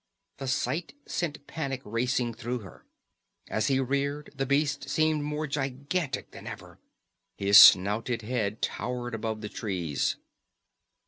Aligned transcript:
The 0.39 0.47
sight 0.47 0.95
sent 1.05 1.45
panic 1.45 1.83
racing 1.85 2.33
through 2.33 2.61
her. 2.61 2.87
As 3.47 3.67
he 3.67 3.79
reared, 3.79 4.31
the 4.35 4.47
beast 4.47 4.89
seemed 4.89 5.21
more 5.23 5.45
gigantic 5.45 6.31
than 6.31 6.47
ever; 6.47 6.79
his 7.37 7.59
snouted 7.59 8.23
head 8.23 8.63
towered 8.63 9.13
among 9.13 9.41
the 9.41 9.47
trees. 9.49 10.15